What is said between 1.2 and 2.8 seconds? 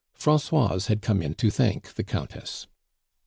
in to thank the Countess.